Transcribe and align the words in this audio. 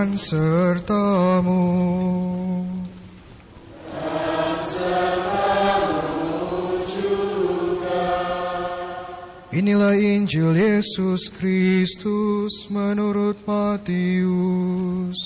Tuhan 0.00 0.16
sertamu. 0.16 1.60
Inilah 9.52 9.92
Injil 10.00 10.56
Yesus 10.56 11.28
Kristus 11.28 12.72
menurut 12.72 13.44
Matius. 13.44 15.20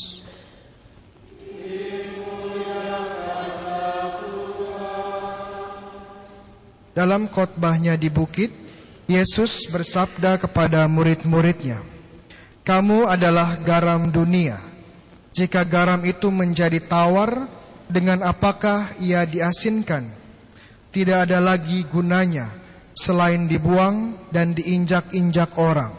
Dalam 6.98 7.30
khotbahnya 7.30 7.94
di 7.94 8.10
bukit, 8.10 8.50
Yesus 9.06 9.70
bersabda 9.70 10.42
kepada 10.42 10.82
murid-muridnya, 10.90 11.93
"Kamu 12.64 13.06
adalah 13.06 13.60
garam 13.60 14.08
dunia. 14.08 14.58
Jika 15.36 15.62
garam 15.68 16.00
itu 16.02 16.32
menjadi 16.32 16.80
tawar, 16.80 17.46
dengan 17.86 18.24
apakah 18.24 18.96
ia 18.98 19.22
diasinkan? 19.28 20.08
Tidak 20.90 21.28
ada 21.28 21.38
lagi 21.38 21.84
gunanya." 21.86 22.64
selain 22.94 23.50
dibuang 23.50 24.14
dan 24.30 24.54
diinjak-injak 24.54 25.58
orang. 25.58 25.90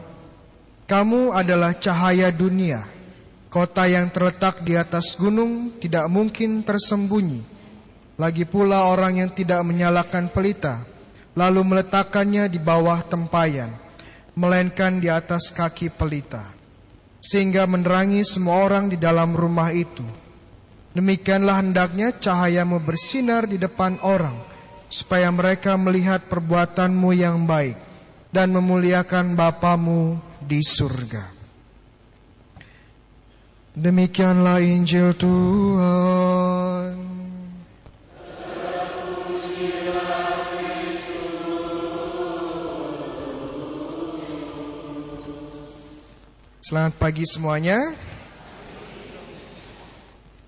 Kamu 0.87 1.35
adalah 1.35 1.75
cahaya 1.75 2.31
dunia. 2.31 2.87
Kota 3.51 3.87
yang 3.87 4.11
terletak 4.11 4.63
di 4.63 4.75
atas 4.75 5.15
gunung 5.15 5.75
tidak 5.79 6.07
mungkin 6.07 6.63
tersembunyi. 6.63 7.43
Lagi 8.15 8.47
pula 8.47 8.87
orang 8.87 9.19
yang 9.19 9.31
tidak 9.35 9.59
menyalakan 9.67 10.31
pelita, 10.31 10.87
lalu 11.35 11.67
meletakkannya 11.67 12.47
di 12.47 12.59
bawah 12.59 13.03
tempayan, 13.03 13.71
melainkan 14.39 15.03
di 15.03 15.11
atas 15.11 15.51
kaki 15.51 15.91
pelita, 15.91 16.54
sehingga 17.25 17.65
menerangi 17.65 18.21
semua 18.21 18.69
orang 18.69 18.93
di 18.93 19.01
dalam 19.01 19.33
rumah 19.33 19.73
itu. 19.73 20.05
Demikianlah 20.93 21.65
hendaknya 21.65 22.13
cahayamu 22.13 22.77
bersinar 22.85 23.49
di 23.49 23.57
depan 23.57 23.97
orang, 24.05 24.37
supaya 24.85 25.33
mereka 25.33 25.73
melihat 25.73 26.29
perbuatanmu 26.29 27.09
yang 27.17 27.49
baik 27.49 27.75
dan 28.29 28.53
memuliakan 28.53 29.33
Bapamu 29.33 30.21
di 30.37 30.61
surga. 30.61 31.33
Demikianlah 33.75 34.63
Injil 34.63 35.17
Tuhan. 35.19 36.24
Selamat 46.65 46.97
pagi 46.97 47.21
semuanya. 47.29 47.93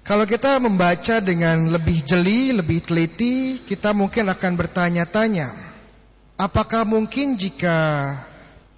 Kalau 0.01 0.25
kita 0.25 0.57
membaca 0.57 1.21
dengan 1.21 1.69
lebih 1.69 2.01
jeli, 2.01 2.49
lebih 2.57 2.81
teliti, 2.81 3.61
kita 3.61 3.93
mungkin 3.93 4.25
akan 4.25 4.57
bertanya-tanya, 4.57 5.53
apakah 6.33 6.89
mungkin 6.89 7.37
jika 7.37 7.77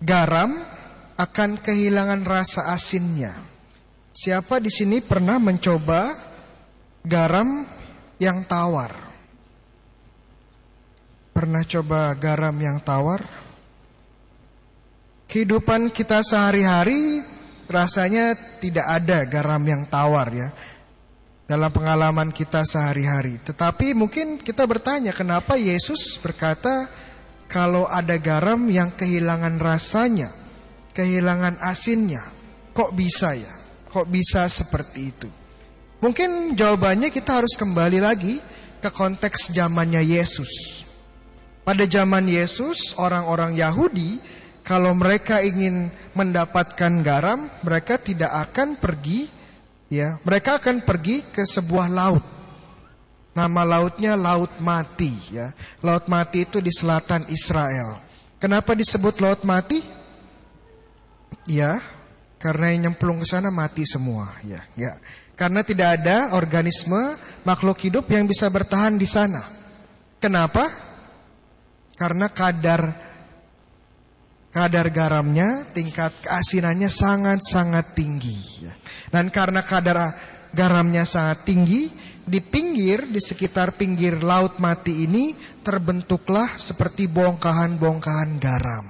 garam 0.03 0.51
akan 1.15 1.55
kehilangan 1.63 2.27
rasa 2.27 2.75
asinnya? 2.75 3.31
Siapa 4.11 4.59
di 4.59 4.67
sini 4.67 4.99
pernah 4.99 5.39
mencoba 5.39 6.11
garam 7.07 7.63
yang 8.19 8.43
tawar? 8.51 8.91
Pernah 11.31 11.63
coba 11.63 12.11
garam 12.19 12.59
yang 12.59 12.83
tawar? 12.83 13.48
Kehidupan 15.29 15.93
kita 15.93 16.25
sehari-hari 16.25 17.21
rasanya 17.69 18.33
tidak 18.57 18.81
ada 18.89 19.29
garam 19.29 19.61
yang 19.61 19.85
tawar 19.85 20.33
ya 20.33 20.49
dalam 21.45 21.69
pengalaman 21.69 22.33
kita 22.33 22.65
sehari-hari. 22.65 23.37
Tetapi 23.41 23.93
mungkin 23.93 24.41
kita 24.41 24.65
bertanya 24.65 25.13
kenapa 25.13 25.53
Yesus 25.53 26.17
berkata 26.17 26.89
kalau 27.49 27.85
ada 27.89 28.17
garam 28.21 28.69
yang 28.69 28.93
kehilangan 28.93 29.57
rasanya, 29.57 30.29
kehilangan 30.93 31.57
asinnya, 31.61 32.21
kok 32.73 32.93
bisa 32.93 33.33
ya? 33.33 33.53
Kok 33.89 34.05
bisa 34.05 34.45
seperti 34.45 35.01
itu? 35.01 35.29
Mungkin 36.01 36.53
jawabannya 36.53 37.09
kita 37.09 37.41
harus 37.41 37.57
kembali 37.57 37.97
lagi 37.97 38.37
ke 38.77 38.89
konteks 38.93 39.49
zamannya 39.49 40.05
Yesus. 40.05 40.85
Pada 41.65 41.89
zaman 41.89 42.29
Yesus, 42.29 42.93
orang-orang 43.01 43.57
Yahudi 43.57 44.21
kalau 44.69 44.93
mereka 44.93 45.41
ingin 45.41 45.89
mendapatkan 46.13 47.01
garam, 47.01 47.49
mereka 47.65 47.97
tidak 47.97 48.29
akan 48.29 48.77
pergi 48.77 49.39
ya 49.89 50.21
mereka 50.21 50.61
akan 50.61 50.85
pergi 50.85 51.25
ke 51.33 51.43
sebuah 51.43 51.89
laut. 51.89 52.21
Nama 53.33 53.61
lautnya 53.65 54.13
laut 54.13 54.53
mati 54.61 55.09
ya. 55.33 55.53
Laut 55.81 56.05
mati 56.05 56.45
itu 56.45 56.61
di 56.61 56.69
selatan 56.69 57.25
Israel. 57.33 57.97
Kenapa 58.37 58.77
disebut 58.77 59.19
laut 59.19 59.41
mati? 59.43 59.81
Ya 61.49 61.81
karena 62.39 62.71
yang 62.71 62.93
nyemplung 62.93 63.19
ke 63.19 63.27
sana 63.27 63.49
mati 63.49 63.83
semua 63.83 64.31
ya 64.45 64.61
ya. 64.77 64.95
Karena 65.33 65.63
tidak 65.63 66.03
ada 66.03 66.35
organisme 66.35 67.15
makhluk 67.47 67.79
hidup 67.79 68.05
yang 68.11 68.27
bisa 68.29 68.51
bertahan 68.51 68.99
di 68.99 69.07
sana. 69.07 69.39
Kenapa? 70.19 70.67
Karena 71.95 72.27
kadar 72.27 73.08
kadar 74.59 74.91
garamnya, 74.91 75.71
tingkat 75.71 76.11
keasinannya 76.19 76.91
sangat-sangat 76.91 77.95
tinggi. 77.95 78.67
Dan 79.07 79.31
karena 79.31 79.63
kadar 79.63 80.11
garamnya 80.51 81.07
sangat 81.07 81.47
tinggi, 81.47 81.87
di 82.27 82.43
pinggir, 82.43 83.07
di 83.07 83.23
sekitar 83.23 83.79
pinggir 83.79 84.19
laut 84.19 84.59
mati 84.59 85.07
ini 85.07 85.31
terbentuklah 85.63 86.59
seperti 86.59 87.07
bongkahan-bongkahan 87.07 88.35
garam. 88.35 88.85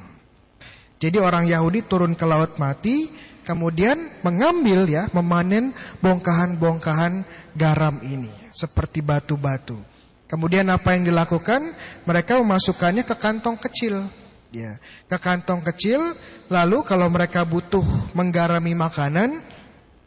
Jadi 0.97 1.21
orang 1.21 1.45
Yahudi 1.45 1.85
turun 1.85 2.17
ke 2.17 2.25
laut 2.25 2.57
mati, 2.57 3.05
kemudian 3.45 4.25
mengambil 4.25 4.89
ya, 4.89 5.05
memanen 5.13 5.69
bongkahan-bongkahan 6.01 7.21
garam 7.53 8.01
ini 8.01 8.33
seperti 8.49 9.05
batu-batu. 9.05 9.77
Kemudian 10.25 10.65
apa 10.73 10.97
yang 10.97 11.05
dilakukan? 11.05 11.61
Mereka 12.09 12.41
memasukkannya 12.41 13.05
ke 13.05 13.15
kantong 13.21 13.61
kecil 13.61 14.09
ya 14.49 14.77
ke 15.05 15.17
kantong 15.21 15.61
kecil 15.61 16.01
lalu 16.49 16.81
kalau 16.81 17.05
mereka 17.09 17.45
butuh 17.45 17.85
menggarami 18.17 18.73
makanan 18.73 19.37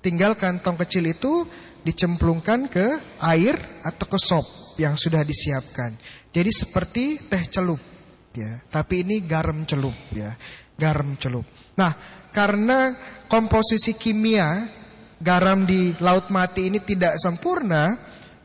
tinggal 0.02 0.34
kantong 0.34 0.74
kecil 0.82 1.06
itu 1.06 1.46
dicemplungkan 1.82 2.70
ke 2.70 2.86
air 3.22 3.58
atau 3.82 4.06
ke 4.06 4.18
sop 4.18 4.46
yang 4.78 4.98
sudah 4.98 5.22
disiapkan. 5.26 5.94
Jadi 6.32 6.50
seperti 6.50 7.04
teh 7.28 7.44
celup 7.50 7.78
ya. 8.32 8.62
Tapi 8.70 9.06
ini 9.06 9.22
garam 9.22 9.66
celup 9.66 9.94
ya. 10.14 10.34
Garam 10.78 11.14
celup. 11.18 11.46
Nah 11.78 11.92
karena 12.32 12.96
komposisi 13.30 13.94
kimia 13.94 14.66
garam 15.22 15.62
di 15.68 15.94
laut 16.02 16.32
mati 16.34 16.66
ini 16.72 16.82
tidak 16.82 17.18
sempurna 17.20 17.94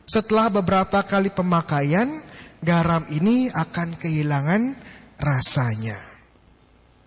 setelah 0.06 0.52
beberapa 0.52 1.02
kali 1.02 1.32
pemakaian 1.32 2.22
garam 2.62 3.06
ini 3.10 3.50
akan 3.50 3.98
kehilangan 3.98 4.62
rasanya. 5.18 5.98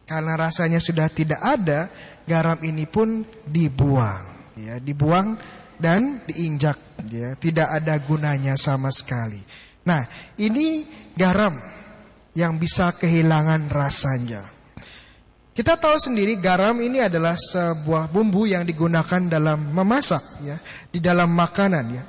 Karena 0.05 0.35
rasanya 0.35 0.83
sudah 0.83 1.07
tidak 1.07 1.39
ada, 1.39 1.87
garam 2.27 2.59
ini 2.61 2.83
pun 2.83 3.23
dibuang, 3.47 4.53
ya, 4.59 4.75
dibuang 4.77 5.39
dan 5.79 6.19
diinjak, 6.27 6.77
ya, 7.07 7.33
tidak 7.39 7.71
ada 7.71 7.95
gunanya 8.03 8.59
sama 8.59 8.91
sekali. 8.91 9.39
Nah, 9.87 10.03
ini 10.35 10.83
garam 11.15 11.55
yang 12.35 12.59
bisa 12.59 12.91
kehilangan 12.91 13.71
rasanya. 13.71 14.43
Kita 15.51 15.75
tahu 15.75 15.99
sendiri 15.99 16.39
garam 16.39 16.79
ini 16.79 17.03
adalah 17.03 17.35
sebuah 17.35 18.07
bumbu 18.07 18.47
yang 18.47 18.63
digunakan 18.63 19.19
dalam 19.27 19.71
memasak 19.71 20.23
ya, 20.47 20.55
di 20.87 21.03
dalam 21.03 21.31
makanan 21.31 21.85
ya. 21.91 22.03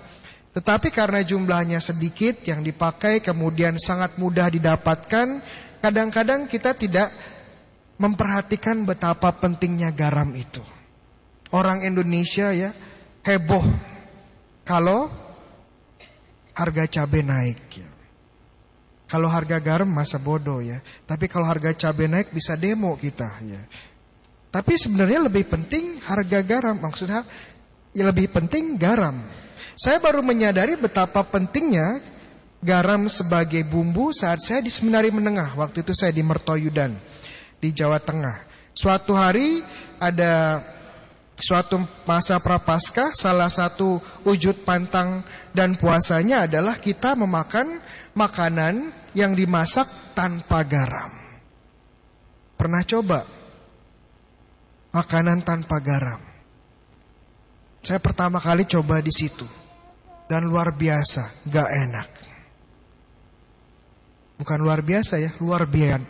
Tetapi 0.53 0.93
karena 0.93 1.25
jumlahnya 1.25 1.81
sedikit 1.81 2.45
yang 2.45 2.61
dipakai 2.61 3.25
kemudian 3.25 3.81
sangat 3.81 4.21
mudah 4.21 4.53
didapatkan 4.53 5.43
Kadang-kadang 5.83 6.47
kita 6.47 6.79
tidak 6.79 7.11
memperhatikan 7.99 8.87
betapa 8.87 9.35
pentingnya 9.35 9.91
garam 9.91 10.31
itu. 10.39 10.63
Orang 11.51 11.83
Indonesia 11.83 12.55
ya 12.55 12.71
heboh 13.27 13.67
kalau 14.63 15.11
harga 16.55 16.87
cabai 16.87 17.27
naik 17.27 17.61
ya. 17.83 17.89
Kalau 19.11 19.29
harga 19.29 19.61
garam 19.61 19.91
masa 19.91 20.17
bodoh 20.17 20.65
ya. 20.65 20.81
Tapi 21.05 21.29
kalau 21.29 21.45
harga 21.45 21.75
cabai 21.77 22.09
naik 22.09 22.33
bisa 22.33 22.57
demo 22.57 22.97
kita 22.97 23.29
ya. 23.45 23.61
Tapi 24.49 24.73
sebenarnya 24.79 25.29
lebih 25.29 25.51
penting 25.51 26.01
harga 26.01 26.41
garam. 26.41 26.81
Maksudnya 26.81 27.27
ya 27.93 28.05
lebih 28.09 28.33
penting 28.33 28.81
garam. 28.81 29.19
Saya 29.77 30.01
baru 30.01 30.25
menyadari 30.25 30.81
betapa 30.81 31.25
pentingnya 31.25 32.01
garam 32.63 33.11
sebagai 33.11 33.67
bumbu 33.67 34.15
saat 34.15 34.39
saya 34.39 34.63
di 34.63 34.71
seminari 34.71 35.11
menengah. 35.11 35.59
Waktu 35.59 35.83
itu 35.83 35.93
saya 35.93 36.15
di 36.15 36.23
Mertoyudan 36.23 36.95
di 37.59 37.75
Jawa 37.75 37.99
Tengah. 37.99 38.47
Suatu 38.73 39.19
hari 39.19 39.61
ada 39.99 40.63
suatu 41.37 41.83
masa 42.07 42.39
prapaskah 42.39 43.11
salah 43.13 43.51
satu 43.51 43.99
wujud 44.23 44.63
pantang 44.63 45.27
dan 45.51 45.75
puasanya 45.75 46.47
adalah 46.47 46.79
kita 46.79 47.19
memakan 47.19 47.83
makanan 48.15 48.95
yang 49.13 49.35
dimasak 49.35 50.15
tanpa 50.15 50.63
garam. 50.63 51.11
Pernah 52.55 52.83
coba 52.87 53.21
makanan 54.95 55.43
tanpa 55.43 55.83
garam? 55.83 56.23
Saya 57.83 57.99
pertama 57.99 58.39
kali 58.39 58.63
coba 58.71 59.03
di 59.03 59.11
situ 59.11 59.45
dan 60.31 60.47
luar 60.47 60.71
biasa, 60.71 61.51
gak 61.51 61.69
enak. 61.69 62.09
Bukan 64.43 64.59
luar 64.59 64.83
biasa 64.83 65.23
ya, 65.23 65.31
luar 65.39 65.71
bian, 65.71 66.03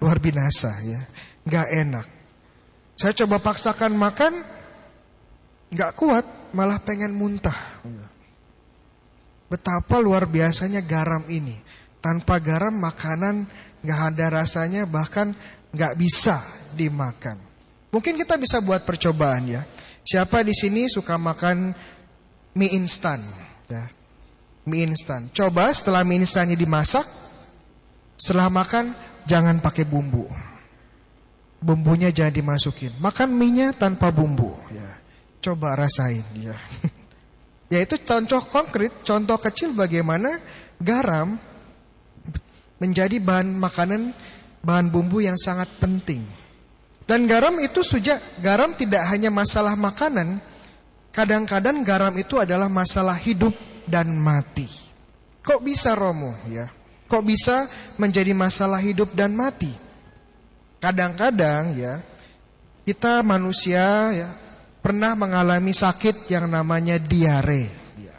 luar 0.00 0.16
binasa 0.16 0.72
ya, 0.80 0.96
gak 1.44 1.68
enak. 1.76 2.06
Saya 2.96 3.12
coba 3.12 3.36
paksakan 3.36 3.92
makan, 3.92 4.32
gak 5.76 5.92
kuat, 5.92 6.24
malah 6.56 6.80
pengen 6.80 7.12
muntah. 7.12 7.76
Betapa 9.52 10.00
luar 10.00 10.24
biasanya 10.24 10.80
garam 10.80 11.20
ini. 11.28 11.52
Tanpa 12.00 12.40
garam 12.40 12.72
makanan 12.72 13.44
gak 13.84 14.00
ada 14.16 14.40
rasanya, 14.40 14.88
bahkan 14.88 15.36
gak 15.76 16.00
bisa 16.00 16.40
dimakan. 16.80 17.36
Mungkin 17.92 18.16
kita 18.16 18.40
bisa 18.40 18.64
buat 18.64 18.88
percobaan 18.88 19.52
ya. 19.52 19.68
Siapa 20.00 20.40
di 20.40 20.56
sini 20.56 20.88
suka 20.88 21.20
makan 21.20 21.76
mie 22.56 22.72
instan? 22.72 23.20
Ya. 23.68 23.84
Mie 24.64 24.88
instan. 24.88 25.28
Coba 25.36 25.68
setelah 25.76 26.08
mie 26.08 26.24
instannya 26.24 26.56
dimasak, 26.56 27.04
setelah 28.16 28.48
makan 28.48 28.96
jangan 29.28 29.60
pakai 29.60 29.84
bumbu. 29.84 30.24
Bumbunya 31.60 32.12
jangan 32.12 32.34
dimasukin. 32.36 32.92
Makan 33.00 33.32
mie-nya 33.32 33.72
tanpa 33.76 34.12
bumbu. 34.12 34.56
Ya. 34.72 35.00
Coba 35.40 35.76
rasain. 35.76 36.24
Ya. 36.36 36.56
ya 37.72 37.78
itu 37.84 37.96
contoh 38.04 38.40
konkret, 38.44 38.92
contoh 39.04 39.36
kecil 39.40 39.72
bagaimana 39.72 40.40
garam 40.80 41.36
menjadi 42.76 43.16
bahan 43.20 43.56
makanan, 43.56 44.12
bahan 44.60 44.86
bumbu 44.92 45.24
yang 45.24 45.36
sangat 45.40 45.68
penting. 45.80 46.24
Dan 47.06 47.24
garam 47.30 47.56
itu 47.62 47.86
sudah 47.86 48.18
garam 48.42 48.74
tidak 48.74 49.06
hanya 49.08 49.30
masalah 49.30 49.78
makanan, 49.78 50.42
kadang-kadang 51.14 51.86
garam 51.86 52.12
itu 52.18 52.36
adalah 52.36 52.66
masalah 52.66 53.14
hidup 53.14 53.54
dan 53.86 54.10
mati. 54.12 54.66
Kok 55.46 55.62
bisa 55.62 55.94
Romo 55.94 56.34
ya? 56.50 56.75
Kok 57.06 57.22
bisa 57.22 57.70
menjadi 58.02 58.34
masalah 58.34 58.82
hidup 58.82 59.14
dan 59.14 59.34
mati? 59.34 59.70
Kadang-kadang 60.82 61.74
ya 61.78 62.02
kita 62.86 63.22
manusia 63.26 64.14
ya 64.14 64.28
pernah 64.82 65.18
mengalami 65.18 65.74
sakit 65.74 66.30
yang 66.30 66.46
namanya 66.46 66.98
diare. 67.02 67.66
Ya. 67.98 68.14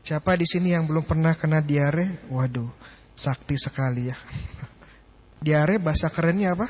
Siapa 0.00 0.36
di 0.40 0.48
sini 0.48 0.72
yang 0.72 0.88
belum 0.88 1.04
pernah 1.04 1.36
kena 1.36 1.60
diare? 1.60 2.24
Waduh, 2.32 2.72
sakti 3.12 3.60
sekali 3.60 4.08
ya. 4.08 4.16
Diare 5.44 5.76
bahasa 5.76 6.08
kerennya 6.08 6.56
apa? 6.56 6.68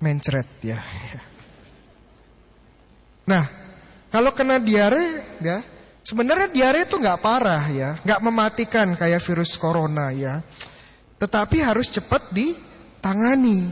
Mencret 0.00 0.48
ya. 0.64 0.80
Nah, 3.22 3.46
kalau 4.10 4.34
kena 4.34 4.58
diare 4.58 5.38
ya, 5.38 5.62
Sebenarnya 6.02 6.50
diare 6.50 6.82
itu 6.82 6.98
nggak 6.98 7.22
parah 7.22 7.62
ya, 7.70 7.90
nggak 8.02 8.20
mematikan 8.26 8.98
kayak 8.98 9.22
virus 9.22 9.54
corona 9.54 10.10
ya. 10.10 10.42
Tetapi 11.22 11.62
harus 11.62 11.86
cepat 11.94 12.34
ditangani. 12.34 13.70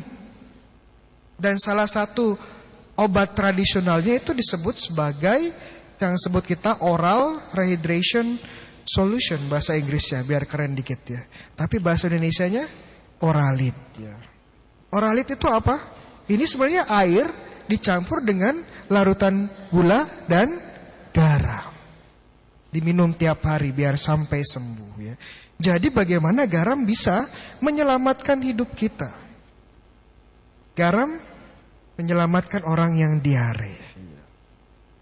Dan 1.35 1.59
salah 1.59 1.91
satu 1.91 2.39
obat 3.01 3.35
tradisionalnya 3.35 4.23
itu 4.23 4.31
disebut 4.31 4.77
sebagai 4.79 5.51
yang 6.01 6.15
sebut 6.17 6.47
kita 6.47 6.81
oral 6.87 7.37
rehydration 7.53 8.39
solution 8.87 9.41
bahasa 9.51 9.77
Inggrisnya 9.77 10.23
biar 10.23 10.47
keren 10.47 10.79
dikit 10.79 11.01
ya. 11.11 11.23
Tapi 11.59 11.83
bahasa 11.83 12.07
Indonesianya 12.07 12.65
oralit 13.27 13.77
ya. 13.99 14.15
Oralit 14.95 15.29
itu 15.31 15.47
apa? 15.47 15.77
Ini 16.31 16.45
sebenarnya 16.47 16.87
air 16.91 17.27
dicampur 17.67 18.23
dengan 18.23 18.59
larutan 18.91 19.51
gula 19.71 20.07
dan. 20.31 20.70
Diminum 22.71 23.11
tiap 23.11 23.43
hari 23.43 23.75
biar 23.75 23.99
sampai 23.99 24.47
sembuh 24.47 24.93
ya. 25.03 25.15
Jadi 25.61 25.91
bagaimana 25.91 26.47
garam 26.47 26.87
bisa 26.87 27.27
menyelamatkan 27.61 28.39
hidup 28.41 28.73
kita? 28.73 29.11
Garam 30.73 31.19
menyelamatkan 32.01 32.65
orang 32.65 32.97
yang 32.97 33.21
diare. 33.21 33.91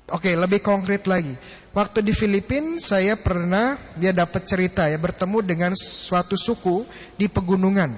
Oke, 0.09 0.33
lebih 0.33 0.65
konkret 0.65 1.05
lagi. 1.05 1.37
Waktu 1.77 2.01
di 2.01 2.17
Filipina 2.17 2.81
saya 2.81 3.15
pernah 3.15 3.77
dia 3.95 4.11
dapat 4.11 4.49
cerita 4.49 4.89
ya 4.89 4.97
bertemu 4.97 5.45
dengan 5.45 5.73
suatu 5.77 6.35
suku 6.35 6.89
di 7.15 7.29
pegunungan. 7.29 7.93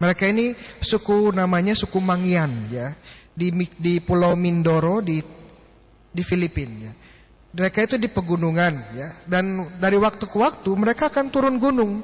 Mereka 0.00 0.24
ini 0.32 0.56
suku 0.80 1.28
namanya 1.36 1.76
suku 1.76 2.00
Mangian 2.00 2.72
ya 2.72 2.96
di 3.36 3.52
di 3.76 4.00
Pulau 4.00 4.32
Mindoro 4.32 5.04
di 5.04 5.20
di 6.08 6.22
Filipina. 6.24 6.88
Ya. 6.88 6.92
Mereka 7.50 7.82
itu 7.82 7.96
di 7.98 8.06
pegunungan 8.06 8.78
ya 8.94 9.10
dan 9.26 9.66
dari 9.82 9.98
waktu 9.98 10.22
ke 10.22 10.36
waktu 10.38 10.70
mereka 10.78 11.10
akan 11.10 11.26
turun 11.34 11.58
gunung. 11.58 11.98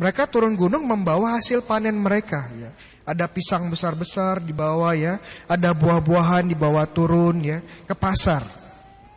Mereka 0.00 0.24
turun 0.24 0.56
gunung 0.56 0.88
membawa 0.88 1.36
hasil 1.36 1.60
panen 1.68 2.00
mereka 2.00 2.48
ya. 2.56 2.72
Ada 3.04 3.28
pisang 3.28 3.68
besar-besar 3.68 4.40
dibawa 4.40 4.96
ya, 4.96 5.20
ada 5.44 5.76
buah-buahan 5.76 6.48
dibawa 6.48 6.88
turun 6.88 7.44
ya 7.44 7.60
ke 7.84 7.92
pasar. 7.92 8.40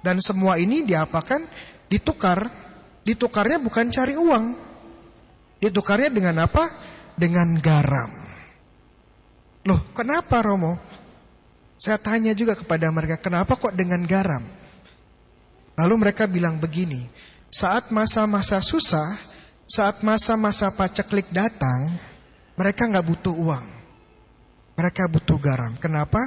Dan 0.03 0.19
semua 0.19 0.59
ini 0.59 0.83
diapakan? 0.83 1.47
Ditukar. 1.87 2.51
Ditukarnya 3.05 3.61
bukan 3.61 3.87
cari 3.93 4.13
uang. 4.19 4.45
Ditukarnya 5.63 6.11
dengan 6.11 6.43
apa? 6.43 6.67
Dengan 7.15 7.55
garam. 7.57 8.11
Loh, 9.65 9.81
kenapa 9.97 10.45
Romo? 10.45 10.77
Saya 11.79 11.97
tanya 11.97 12.37
juga 12.37 12.53
kepada 12.53 12.89
mereka, 12.93 13.17
kenapa 13.17 13.57
kok 13.57 13.73
dengan 13.73 14.05
garam? 14.05 14.45
Lalu 15.75 16.07
mereka 16.07 16.23
bilang 16.25 16.55
begini, 16.55 17.03
saat 17.51 17.91
masa-masa 17.91 18.63
susah, 18.63 19.15
saat 19.67 19.99
masa-masa 20.03 20.71
paceklik 20.71 21.27
datang, 21.35 21.91
mereka 22.55 22.87
nggak 22.87 23.05
butuh 23.05 23.35
uang. 23.35 23.67
Mereka 24.75 25.07
butuh 25.11 25.39
garam. 25.39 25.75
Kenapa? 25.79 26.19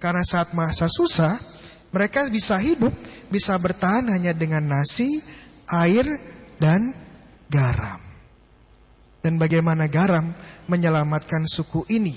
Karena 0.00 0.24
saat 0.24 0.52
masa 0.56 0.88
susah, 0.88 1.36
mereka 1.92 2.24
bisa 2.32 2.56
hidup, 2.60 2.92
bisa 3.28 3.56
bertahan 3.60 4.08
hanya 4.08 4.32
dengan 4.32 4.64
nasi, 4.64 5.20
air, 5.68 6.08
dan 6.56 6.92
garam. 7.48 8.00
Dan 9.20 9.36
bagaimana 9.36 9.84
garam 9.88 10.32
menyelamatkan 10.64 11.44
suku 11.44 11.84
ini 11.92 12.16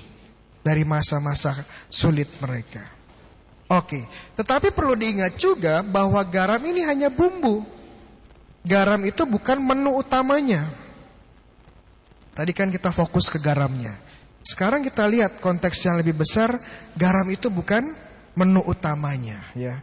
dari 0.64 0.88
masa-masa 0.88 1.52
sulit 1.92 2.32
mereka. 2.40 2.93
Oke, 3.74 4.06
tetapi 4.38 4.70
perlu 4.70 4.94
diingat 4.94 5.34
juga 5.42 5.82
bahwa 5.82 6.22
garam 6.30 6.62
ini 6.62 6.86
hanya 6.86 7.10
bumbu. 7.10 7.66
Garam 8.62 9.02
itu 9.02 9.26
bukan 9.26 9.58
menu 9.58 9.98
utamanya. 9.98 10.62
Tadi 12.38 12.54
kan 12.54 12.70
kita 12.70 12.94
fokus 12.94 13.34
ke 13.34 13.42
garamnya. 13.42 13.98
Sekarang 14.46 14.86
kita 14.86 15.10
lihat 15.10 15.42
konteks 15.42 15.90
yang 15.90 15.98
lebih 15.98 16.14
besar, 16.22 16.54
garam 16.94 17.26
itu 17.34 17.50
bukan 17.50 17.96
menu 18.38 18.62
utamanya, 18.62 19.42
ya. 19.58 19.82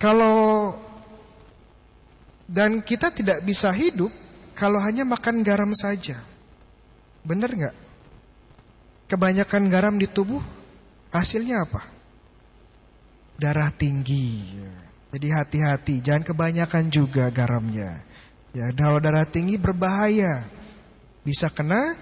Kalau 0.00 0.72
dan 2.48 2.80
kita 2.80 3.12
tidak 3.12 3.44
bisa 3.44 3.68
hidup 3.68 4.08
kalau 4.56 4.80
hanya 4.80 5.04
makan 5.04 5.44
garam 5.44 5.76
saja. 5.76 6.16
Benar 7.20 7.52
nggak? 7.52 7.76
Kebanyakan 9.12 9.68
garam 9.68 9.94
di 10.00 10.08
tubuh 10.08 10.40
hasilnya 11.12 11.68
apa? 11.68 11.99
Darah 13.40 13.72
tinggi. 13.72 14.60
Jadi 15.10 15.28
hati-hati, 15.32 16.04
jangan 16.04 16.22
kebanyakan 16.22 16.92
juga 16.92 17.32
garamnya. 17.32 18.04
Ya, 18.52 18.68
kalau 18.76 19.00
darah 19.00 19.24
tinggi 19.24 19.56
berbahaya. 19.56 20.44
Bisa 21.20 21.48
kena 21.52 21.96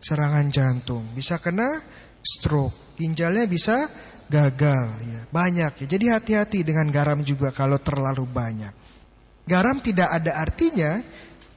serangan 0.00 0.48
jantung, 0.52 1.04
bisa 1.16 1.40
kena 1.40 1.80
stroke, 2.24 2.96
ginjalnya 2.96 3.44
bisa 3.44 3.88
gagal 4.28 4.88
ya. 5.04 5.20
Banyak 5.28 5.84
ya. 5.84 5.86
Jadi 5.88 6.06
hati-hati 6.08 6.58
dengan 6.64 6.88
garam 6.88 7.20
juga 7.20 7.52
kalau 7.52 7.76
terlalu 7.80 8.24
banyak. 8.24 8.72
Garam 9.44 9.84
tidak 9.84 10.08
ada 10.08 10.40
artinya 10.40 11.00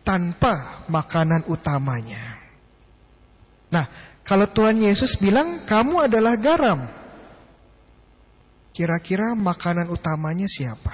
tanpa 0.04 0.84
makanan 0.92 1.48
utamanya. 1.48 2.36
Nah, 3.72 3.86
kalau 4.28 4.48
Tuhan 4.52 4.84
Yesus 4.84 5.16
bilang 5.16 5.64
kamu 5.64 6.12
adalah 6.12 6.36
garam, 6.36 6.84
Kira-kira 8.78 9.34
makanan 9.34 9.90
utamanya 9.90 10.46
siapa? 10.46 10.94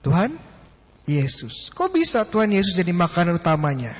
Tuhan 0.00 0.32
Yesus. 1.04 1.68
Kok 1.76 1.92
bisa 1.92 2.24
Tuhan 2.24 2.56
Yesus 2.56 2.72
jadi 2.72 2.88
makanan 2.96 3.36
utamanya? 3.36 3.92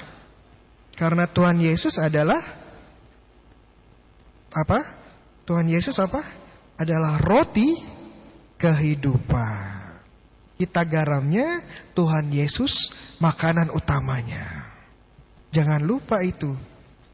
Karena 0.97 1.29
Tuhan 1.29 1.61
Yesus 1.61 2.01
adalah 2.01 2.41
apa? 4.57 4.81
Tuhan 5.45 5.69
Yesus 5.69 6.01
apa? 6.01 6.25
adalah 6.81 7.21
roti 7.21 7.69
kehidupan. 8.59 10.01
Kita 10.59 10.83
garamnya, 10.87 11.63
Tuhan 11.95 12.31
Yesus 12.31 12.95
makanan 13.19 13.71
utamanya. 13.71 14.73
Jangan 15.51 15.83
lupa 15.83 16.23
itu. 16.23 16.55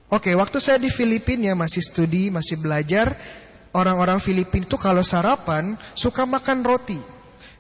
Oke, 0.09 0.33
waktu 0.33 0.57
saya 0.61 0.81
di 0.81 0.89
Filipina 0.89 1.53
masih 1.53 1.85
studi, 1.85 2.33
masih 2.33 2.61
belajar, 2.61 3.13
orang-orang 3.73 4.23
Filipina 4.23 4.65
itu 4.65 4.77
kalau 4.81 5.05
sarapan 5.05 5.77
suka 5.93 6.25
makan 6.25 6.65
roti. 6.65 6.99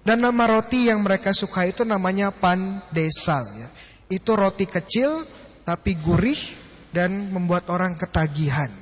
Dan 0.05 0.25
nama 0.25 0.49
roti 0.49 0.89
yang 0.89 1.05
mereka 1.05 1.37
suka 1.37 1.69
itu 1.69 1.85
namanya 1.85 2.33
pan 2.33 2.81
desal 2.95 3.45
ya. 3.59 3.69
Itu 4.09 4.39
roti 4.39 4.65
kecil 4.65 5.27
tapi 5.69 6.01
gurih 6.01 6.39
dan 6.97 7.29
membuat 7.29 7.69
orang 7.69 7.93
ketagihan. 8.01 8.73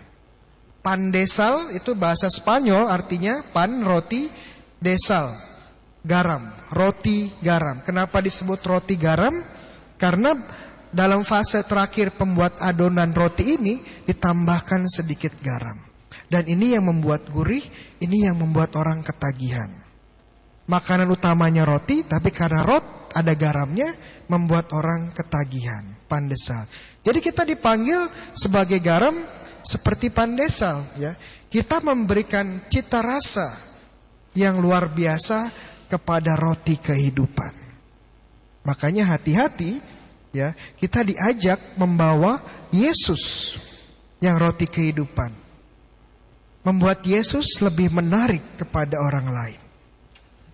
Pan 0.86 1.10
desal 1.10 1.74
itu 1.74 1.98
bahasa 1.98 2.30
Spanyol 2.30 2.86
artinya 2.86 3.42
pan 3.50 3.82
roti 3.82 4.30
desal 4.78 5.26
garam, 6.06 6.46
roti 6.70 7.34
garam. 7.42 7.82
Kenapa 7.82 8.22
disebut 8.22 8.62
roti 8.62 8.94
garam? 8.94 9.34
Karena 9.98 10.38
dalam 10.94 11.26
fase 11.26 11.66
terakhir 11.66 12.14
pembuat 12.14 12.62
adonan 12.62 13.10
roti 13.10 13.58
ini 13.58 13.82
ditambahkan 14.06 14.86
sedikit 14.86 15.34
garam. 15.42 15.76
Dan 16.26 16.48
ini 16.50 16.74
yang 16.74 16.88
membuat 16.88 17.28
gurih, 17.30 17.62
ini 18.02 18.26
yang 18.26 18.40
membuat 18.40 18.74
orang 18.74 19.04
ketagihan. 19.04 19.70
Makanan 20.66 21.06
utamanya 21.14 21.62
roti, 21.62 22.02
tapi 22.02 22.34
karena 22.34 22.66
rot 22.66 23.14
ada 23.14 23.32
garamnya 23.38 23.94
membuat 24.26 24.74
orang 24.74 25.14
ketagihan, 25.14 25.86
pandesal. 26.10 26.66
Jadi 27.06 27.22
kita 27.22 27.46
dipanggil 27.46 28.10
sebagai 28.34 28.82
garam 28.82 29.14
seperti 29.62 30.10
pandesal 30.10 30.82
ya. 30.98 31.14
Kita 31.46 31.78
memberikan 31.78 32.66
cita 32.66 32.98
rasa 32.98 33.46
yang 34.34 34.58
luar 34.58 34.90
biasa 34.90 35.48
kepada 35.86 36.34
roti 36.34 36.74
kehidupan. 36.76 37.54
Makanya 38.66 39.14
hati-hati 39.14 39.78
ya, 40.34 40.50
kita 40.74 41.06
diajak 41.06 41.78
membawa 41.78 42.42
Yesus 42.74 43.54
yang 44.18 44.42
roti 44.42 44.66
kehidupan. 44.66 45.45
Membuat 46.66 47.06
Yesus 47.06 47.62
lebih 47.62 47.94
menarik 47.94 48.58
kepada 48.58 48.98
orang 48.98 49.30
lain. 49.30 49.60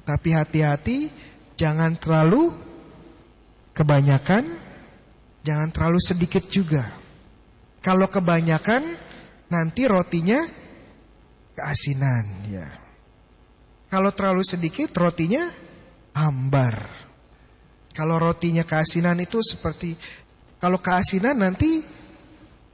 Tapi 0.04 0.28
hati-hati 0.36 1.08
jangan 1.56 1.96
terlalu 1.96 2.52
kebanyakan, 3.72 4.44
jangan 5.40 5.68
terlalu 5.72 6.00
sedikit 6.04 6.44
juga. 6.52 6.84
Kalau 7.80 8.12
kebanyakan 8.12 8.84
nanti 9.48 9.88
rotinya 9.88 10.44
keasinan 11.56 12.24
ya. 12.52 12.68
Kalau 13.88 14.12
terlalu 14.12 14.44
sedikit 14.44 14.92
rotinya 14.96 15.48
hambar. 16.16 16.88
Kalau 17.92 18.16
rotinya 18.16 18.64
keasinan 18.64 19.20
itu 19.20 19.40
seperti 19.44 19.92
kalau 20.56 20.80
keasinan 20.80 21.36
nanti 21.36 21.84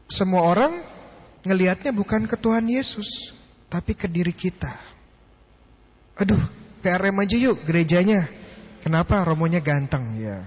semua 0.07 0.47
orang 0.47 0.73
ngelihatnya 1.43 1.95
bukan 1.95 2.27
ke 2.27 2.37
Tuhan 2.39 2.67
Yesus, 2.67 3.35
tapi 3.69 3.95
ke 3.95 4.09
diri 4.09 4.33
kita. 4.33 4.73
Aduh, 6.19 6.41
ke 6.83 6.89
RM 6.91 7.23
aja 7.23 7.37
yuk 7.39 7.63
gerejanya. 7.63 8.27
Kenapa 8.83 9.23
romonya 9.23 9.61
ganteng 9.61 10.19
ya? 10.19 10.47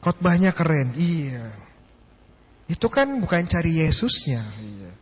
Khotbahnya 0.00 0.52
keren. 0.52 0.94
Iya. 0.96 1.52
Itu 2.70 2.88
kan 2.88 3.20
bukan 3.20 3.44
cari 3.44 3.84
Yesusnya, 3.84 4.42
iya. 4.62 4.92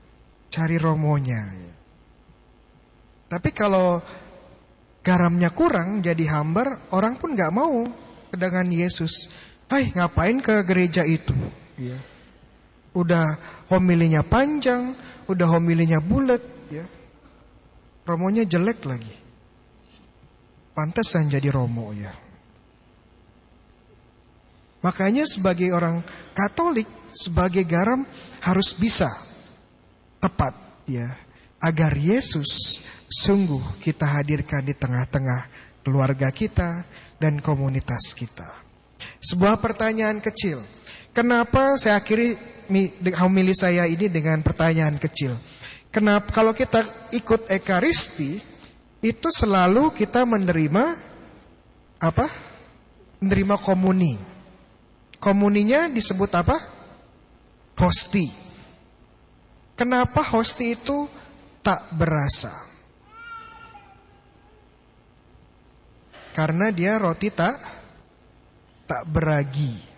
Cari 0.50 0.76
romonya. 0.80 1.42
Iya. 1.54 1.74
Tapi 3.30 3.50
kalau 3.54 4.02
garamnya 5.06 5.54
kurang 5.54 6.02
jadi 6.02 6.24
hambar, 6.34 6.90
orang 6.90 7.14
pun 7.14 7.38
nggak 7.38 7.54
mau 7.54 7.86
dengan 8.34 8.66
Yesus. 8.66 9.30
Hai, 9.70 9.94
ngapain 9.94 10.42
ke 10.42 10.66
gereja 10.66 11.06
itu? 11.06 11.30
Ya. 11.78 11.94
Udah 12.90 13.38
homilinya 13.70 14.26
panjang, 14.26 14.94
udah 15.30 15.46
homilinya 15.46 16.02
bulat, 16.02 16.42
ya. 16.70 16.86
Romonya 18.02 18.42
jelek 18.42 18.82
lagi. 18.88 19.14
Pantesan 20.74 21.30
jadi 21.30 21.50
romo 21.52 21.94
ya. 21.94 22.10
Makanya 24.80 25.28
sebagai 25.28 25.70
orang 25.70 26.00
Katolik, 26.32 26.88
sebagai 27.12 27.68
garam 27.68 28.06
harus 28.40 28.72
bisa 28.72 29.10
tepat 30.22 30.56
ya, 30.88 31.20
agar 31.60 31.92
Yesus 31.92 32.80
sungguh 33.10 33.82
kita 33.82 34.08
hadirkan 34.08 34.64
di 34.64 34.72
tengah-tengah 34.72 35.50
keluarga 35.84 36.32
kita 36.32 36.86
dan 37.20 37.44
komunitas 37.44 38.16
kita. 38.16 38.48
Sebuah 39.20 39.60
pertanyaan 39.60 40.22
kecil. 40.24 40.62
Kenapa 41.12 41.76
saya 41.76 42.00
akhiri 42.00 42.38
homili 43.18 43.52
saya 43.52 43.84
ini 43.84 44.06
dengan 44.06 44.40
pertanyaan 44.40 44.96
kecil? 44.96 45.34
Kenapa 45.90 46.30
kalau 46.30 46.54
kita 46.54 46.86
ikut 47.10 47.50
ekaristi 47.50 48.38
itu 49.02 49.28
selalu 49.28 49.90
kita 49.90 50.22
menerima 50.22 50.84
apa? 51.98 52.26
Menerima 53.18 53.56
komuni. 53.58 54.14
Komuninya 55.18 55.90
disebut 55.90 56.30
apa? 56.32 56.56
Hosti. 57.76 58.30
Kenapa 59.74 60.20
hosti 60.20 60.76
itu 60.76 61.08
tak 61.64 61.90
berasa? 61.96 62.52
Karena 66.30 66.70
dia 66.70 66.96
roti 66.96 67.28
tak 67.34 67.56
tak 68.86 69.02
beragi. 69.10 69.89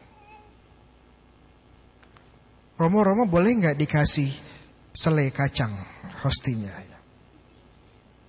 Romo-romo 2.77 3.29
boleh 3.29 3.53
nggak 3.63 3.77
dikasih 3.79 4.31
selai 4.93 5.29
kacang 5.33 5.73
hostinya? 6.25 6.73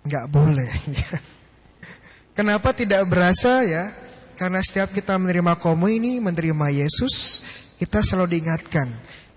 Nggak 0.04 0.26
boleh. 0.28 0.72
Kenapa 2.38 2.74
tidak 2.74 3.08
berasa 3.08 3.64
ya? 3.64 3.88
Karena 4.34 4.60
setiap 4.66 4.90
kita 4.92 5.16
menerima 5.22 5.54
komu 5.62 5.86
ini, 5.88 6.18
menerima 6.18 6.68
Yesus, 6.74 7.46
kita 7.78 8.02
selalu 8.02 8.36
diingatkan, 8.36 8.90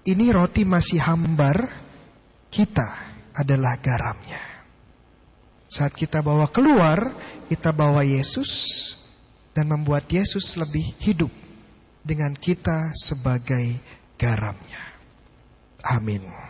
ini 0.09 0.33
roti 0.33 0.65
masih 0.65 1.05
hambar, 1.05 1.69
kita 2.49 2.89
adalah 3.37 3.77
garamnya. 3.77 4.41
Saat 5.69 5.93
kita 5.93 6.25
bawa 6.25 6.49
keluar, 6.49 7.13
kita 7.53 7.75
bawa 7.77 8.01
Yesus 8.01 8.51
dan 9.53 9.69
membuat 9.69 10.09
Yesus 10.09 10.57
lebih 10.57 10.97
hidup 11.05 11.31
dengan 12.01 12.33
kita 12.33 12.97
sebagai 12.97 13.77
garamnya. 14.17 14.86
Amin. 15.91 16.46